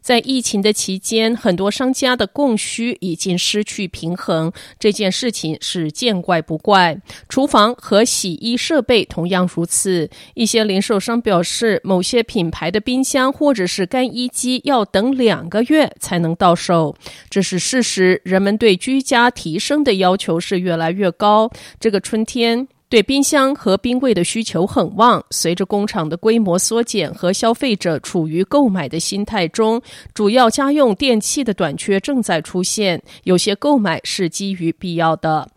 [0.00, 6.96] 在疫情的期间，很多商家的供需已经失去平衡，这件事情是见怪不怪。
[7.28, 10.08] 厨房和洗衣设备同样如此。
[10.34, 16.96] 一些零售商表示，某些品牌的冰箱或者是干衣机要等两个月才能到手，
[17.30, 18.20] 这是事实。
[18.24, 21.50] 人们对居家提升的要求是越来越高。
[21.78, 29.80] 这个春天，对冰箱和冰柜的需求很旺，随着工厂的规模缩减和消费者处于购买的心态中，
[30.12, 35.48] 主要家用电器的短缺正在出现，有些购买是基于必要的。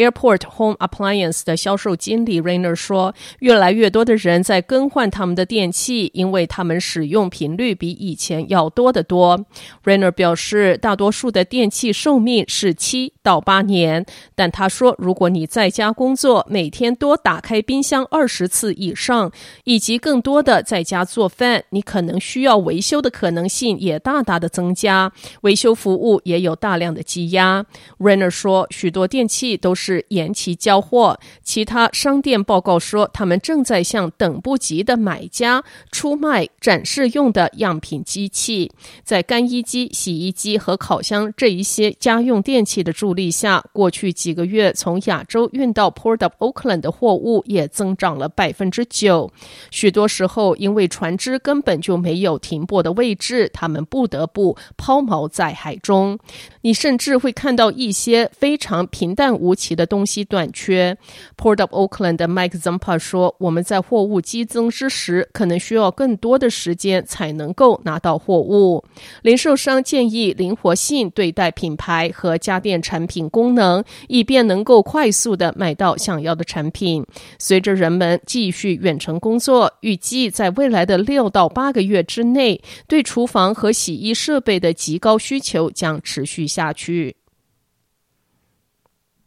[0.00, 9.44] Airport Home Appliance 的销售经理 Rainer 说：“越来越多的人在更换他们的电器，因为他们使用频率比以前要多得多。”
[9.84, 19.30] Rainer 表示，大多数的电器寿命是七到八年，但他说，如果你在家工作，每天多打开冰箱二十次以上，
[19.64, 27.66] 以及更多的在家做饭，你可能需要维修的可能性也大大的增加，维修服务也有大量的积压。
[27.98, 29.89] Rainer 说，许多电器都是。
[29.90, 31.18] 是延期交货。
[31.42, 38.70] 其他商店报告说，他们正在向等不及的买家出卖展示用的样品机器。
[39.02, 49.32] 在干衣机、洗衣机和烤箱这一些家用电器的助力下，过去几个月从亚洲运到 Port of Oakland 的货物也增长了百分之九。
[49.72, 56.18] 许多时候，因为船只根本就没有停泊的位置，他们不得不抛锚在海中。
[56.60, 59.79] 你甚至会看到一些非常平淡无奇的。
[59.80, 60.94] 的东西短缺
[61.38, 68.84] ，Port of Oakland 的 Mike Zampa 说：“我们在货物激增之时，可能需要更多的时间才能够拿到货物。”
[69.22, 77.02] 零售商建议灵活性对待品牌和家电产品功能，以便能够快速的买到想要的产品。
[77.38, 87.16] 随着人们继续远程工作，预计在未来的六到八个月之内，对厨房和洗衣设备的极高需求将持续下去。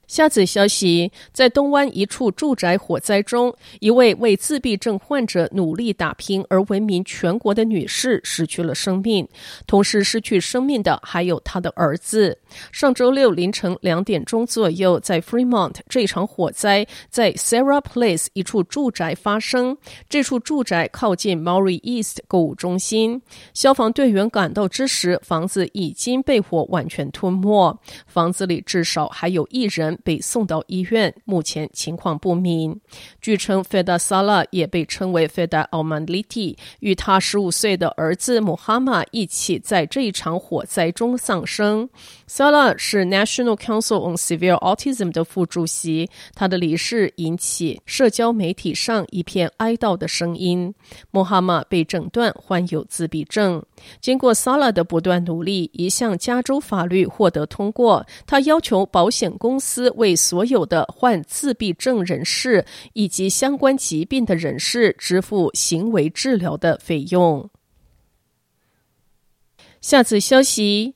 [0.07, 9.27] 下则消息，在东湾一处住宅火灾中，一位为自闭症患者努力打拼而闻名全国的女士失去了生命。
[9.65, 12.37] 同时失去生命的还有她的儿子。
[12.71, 19.77] 上周六凌晨两点钟左右，在 Fremont，这场火灾在 Sarah Place 一处住宅发生。
[20.09, 23.21] 这处住宅靠近 Maury East 购物中心。
[23.53, 27.79] 消防队员赶到之时，房子已经被火完全吞没。
[28.05, 29.93] 房子里至少还有一人。
[30.03, 32.79] 被送到医院，目前情况不明。
[33.21, 41.89] 据称，Feda Salah 也被称为 Feda a l m a n l i t i 与他十五岁的儿子穆哈马一起在这一场火灾中丧生。
[42.43, 50.75] Sala 是 National Council on Severe Autism 的副主席，他的离世引起社交媒体上一片哀悼的声音。
[51.11, 53.63] 穆哈马被诊断患有自闭症。
[54.01, 59.89] 经过 Sala 的不断努力，一项加州法律获得通过，他要求保险公司。
[59.91, 67.49] 为所有的患自闭症人士以及相关疾病的人士支付行为治疗的费用。
[69.79, 70.95] 下次消息。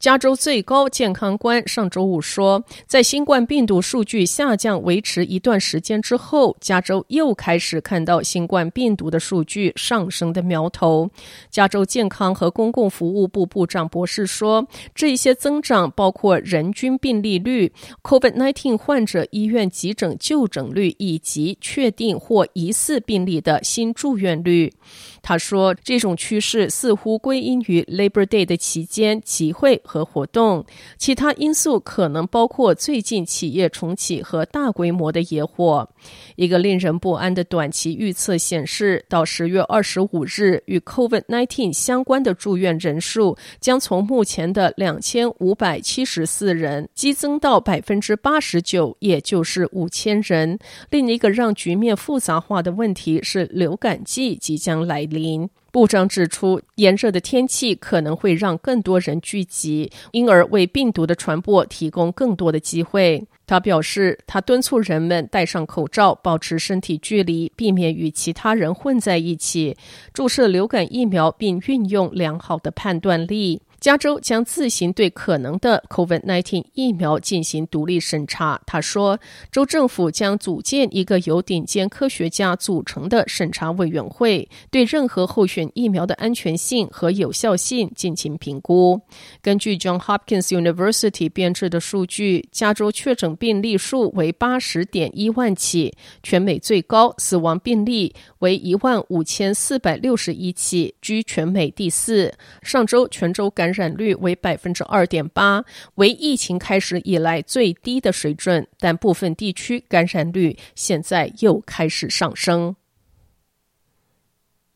[0.00, 11.10] 加州最高健康官上周五说，在新冠病毒数据下降维持一段时间之后，加州又开始看到新冠病毒的数据上升的苗头。
[11.50, 17.70] 加州健康和公共服务部部长博士说，这一些增长包括人均病例率、
[18.02, 24.72] COVID-19 患者医院急诊就诊率以及确定或疑似病例的新住院率。
[25.20, 30.64] 他说，这种趋势似乎归因于 Labor Day 的期间集会和活动，
[30.98, 35.88] 其他因素可能包括最近企业重启和大规模的野火。
[36.36, 50.56] 一个令人不安的短期预测显示，到十月二十五日，与 COVID-19 相关的住院人数将从目前的两千五百七十四人激增到百分之八十九，也就是五千人。
[50.90, 55.50] 另一个让局面复杂化的问题是，流感季即将来临。
[55.72, 63.24] 部长指出，炎热的天气可能会让更多人聚集，因而为病毒的传播提供更多的机会。
[63.46, 69.76] 他表示，他敦促人们戴上口罩，保持身体距离，避免与其他人混在一起，
[70.12, 73.62] 注射流感疫苗，并运用良好的判断力。
[73.80, 78.60] 加州将自行对可能的 COVID-19 疫苗进行独立审查。
[78.66, 79.18] 他说，
[79.50, 89.00] 州政府将组建一个由顶尖科学家组成的审查委员会，对任何候选疫苗的安全性和有效性进行评估。
[89.40, 102.34] 根据 John Hopkins University 编制的数据，加州确诊病例数为八十点一万起，全美最高，死亡病例为一万五千四百六十一起，居全美第四。
[102.62, 105.64] 上周全州感感染率为百分之二点八，
[105.94, 112.74] 为疫情开始以来最低的水准，但部分地区感染率现在又开始上升。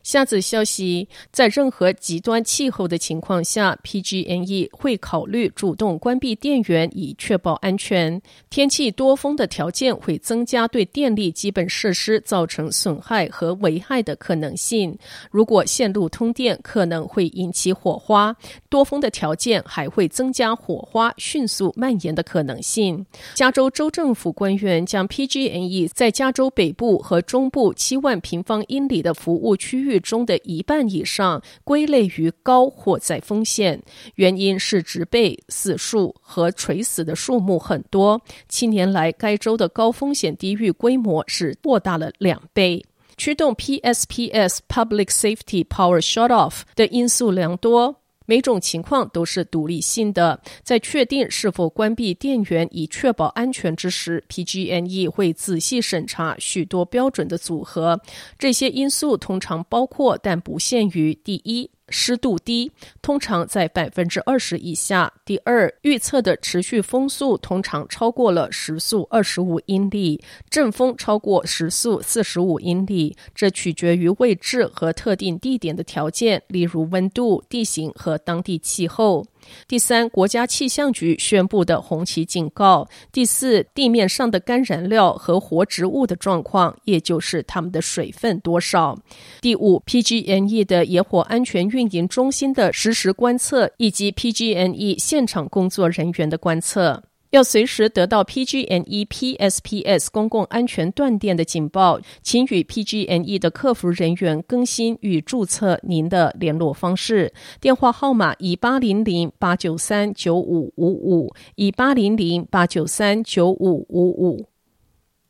[0.05, 8.21] 下则消息，在任何极端气候的情况下，PG&E 会考虑主动关闭电源以确保安全。
[8.51, 14.95] 天气多风的条件会增加对电力基本设施造成损害和危害的可能性。
[15.31, 18.35] 如果线路通电，可能会引起火花。
[18.69, 23.03] 多风的条件还会增加火花迅速蔓延的可能性。
[23.33, 33.81] 加州州政府官员将 PG&E 在加州北部和中部七万平方英里的服务区域中的一半以上归类于高火灾风险，
[34.15, 38.21] 原因是植被、死树和垂死的树木很多。
[38.47, 42.85] 七年来，该州的高风险地域规模是扩大了两倍。
[43.17, 48.01] 驱动 PSPS Public Safety Power Shutoff 的因素良多。
[48.25, 57.99] 每种情况都是独立性的，在确定是否关闭电源以确保安全之时，PG&E 会仔细审查许多标准的组合。
[58.37, 62.71] 这些因素通常包括，但不限于：第一，湿度低，
[63.01, 65.13] 通常在百分之二十以下。
[65.23, 73.15] 第二，预测的持续风速通常超过了时速二十五英里，阵风超过时速四十五英里。
[73.33, 79.25] 这取决于位置和特定地点的条件，例如温度、地形和当地气候。
[79.67, 82.87] 第三，国家气象局宣布的红旗警告。
[83.11, 88.97] 第四，地面上的干燃料和活植物的状况，也就是它们的水分多少。
[89.41, 97.03] 第五，PGNE 的野火安全运营中心的实时观测，以及 PGNE 现场工作人员的观测。
[97.35, 107.33] 要随时得到 PG&E PSPS 公共安全断电的警报，请与 PG&E 的客服人员更新与注册您的联络方式。
[107.59, 114.54] 电话号码：以八零零八九三九五五五，以八零零八九三九五五五。